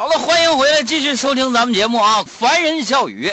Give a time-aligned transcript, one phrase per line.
[0.00, 2.24] 好了，欢迎回来，继续收听咱们节目啊！
[2.26, 3.30] 凡人笑语。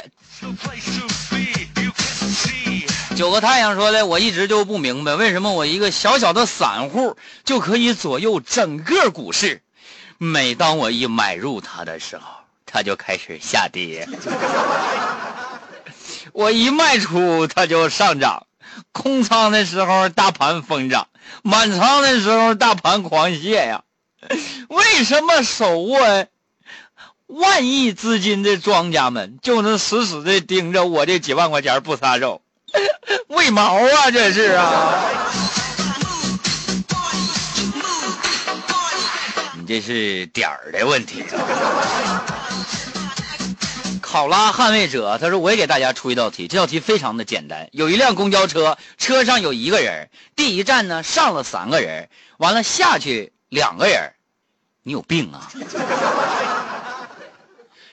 [3.16, 9.62] 九个太阳说的，我一直就不明白，为什么我一个小小的散户就可以左右整个股市？
[10.18, 12.24] 每当我一买入它的时候，
[12.66, 14.06] 它就开始下跌；
[16.34, 18.46] 我一卖出，它就上涨。
[18.92, 21.06] 空仓的时候，大盘疯涨；
[21.44, 23.84] 满仓的时候，大盘狂泻呀。
[24.68, 26.26] 为什么手握
[27.28, 32.42] 万亿资金的庄家们就能死死的盯着我这几万块钱不撒手？
[33.28, 34.12] 为毛啊？
[34.12, 35.04] 这是啊！
[39.60, 41.24] 你这是点儿的问题。
[44.02, 47.68] 考拉捍卫者他说：“我也给大家出一道题，这道题非常的简单。
[47.74, 54.14] 有一辆公交车，车上有一个人，第一站呢上了三个人，完了下去两个人。
[54.84, 55.52] 你有病啊！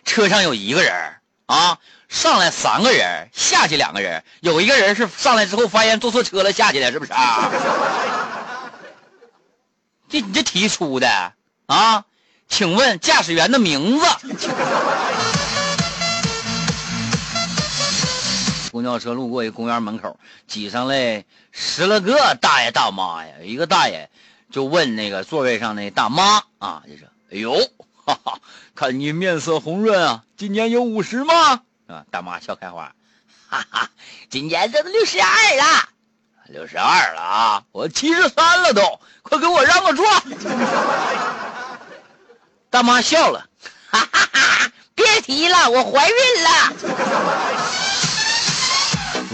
[0.04, 1.14] 车上有一个人
[1.46, 7.50] 啊，上来三个人，下去两个人，有一个人是上来之后发现坐错车了下去的，是不是啊？
[10.08, 11.32] 这你这题出的
[11.66, 12.04] 啊？
[12.48, 14.06] 请问驾驶员的名字？”
[18.70, 23.32] 公交车路过一公园门口，挤上来十来个大爷大妈呀！
[23.42, 24.10] 一个大爷
[24.50, 27.56] 就问那个座位上那大妈啊，就说：“哎呦，
[28.04, 28.38] 哈哈，
[28.74, 32.92] 看你面色红润啊，今年有五十吗？”啊，大妈笑开花，
[33.48, 33.90] 哈哈，
[34.30, 35.88] 今年这都六十二了，
[36.48, 37.62] 六十二了啊！
[37.72, 40.06] 我七十三了都，快给我让个座。
[42.70, 43.46] 大妈笑了，
[43.90, 46.72] 哈哈哈，别提了，我怀孕了。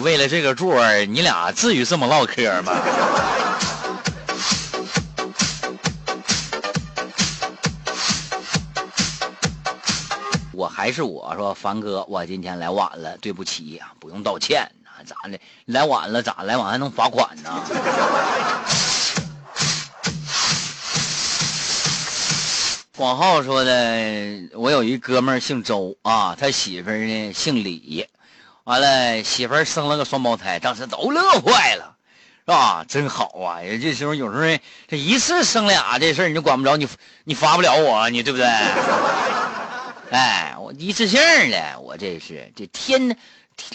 [0.03, 2.73] 为了这个座你俩至于这么唠嗑吗？
[10.61, 14.71] 我还是我说，凡哥，我今天来晚了，对不起呀，不用道歉，
[15.07, 15.41] 咋的？
[15.65, 16.43] 来晚了咋？
[16.43, 17.51] 来晚还能罚款呢？
[22.95, 28.07] 广浩说的，我有一哥们姓周啊，他媳妇呢姓李。
[28.65, 31.97] 完了，媳妇儿生了个双胞胎，当时都乐坏了，
[32.45, 32.85] 是吧？
[32.87, 33.63] 真好啊！
[33.63, 34.43] 人这时候有时候
[34.87, 36.87] 这一次生俩这事你就管不着你，
[37.25, 38.47] 你罚不了我，你对不对？
[40.11, 41.21] 哎，我一次性
[41.53, 43.17] 的，我这是这天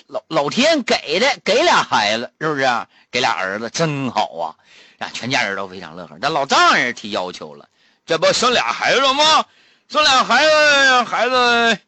[0.07, 2.68] 老老天给的，给俩孩子是不是？
[3.09, 4.56] 给俩儿子真好啊！
[5.00, 6.18] 啊，全家人都非常乐呵。
[6.19, 7.69] 但老丈人提要求了，
[8.06, 9.46] 这不生俩孩子吗？
[9.88, 11.79] 生俩孩子，孩子。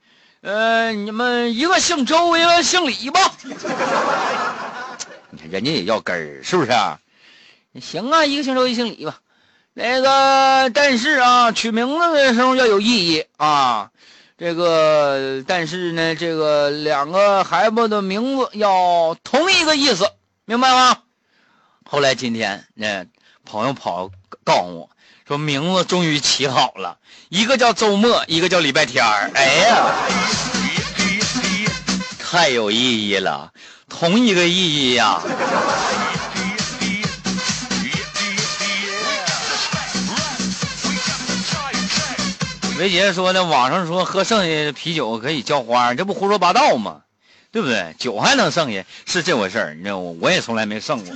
[0.42, 3.34] 呃，你们一个姓周，一个姓李吧。
[5.32, 6.72] 你看人家也要根儿，是不是？
[7.82, 9.20] 行啊，一个姓周，一个姓李吧。
[9.74, 13.92] 那个，但是啊，取名字的时候要有意义啊。
[14.38, 20.12] 这个，但是呢，这个两个孩子的名字要同一个意思，
[20.46, 21.00] 明白吗？
[21.84, 23.06] 后来今天，那
[23.46, 24.12] 朋友跑
[24.44, 24.90] 告诉我。
[25.28, 27.00] 说名字终于起好了，
[27.30, 29.30] 一个叫周末，一个叫礼拜天儿。
[29.34, 29.94] 哎呀，
[32.20, 33.52] 太有意义了，
[33.90, 35.20] 同一个意义呀。
[42.78, 47.02] 维杰说的，网上说喝剩下的啤酒可以浇花，这不胡说八道吗？
[47.52, 47.96] 对不对？
[47.98, 49.74] 酒还能剩下，是这回事儿。
[49.74, 51.16] 你知道我我也从来没剩过。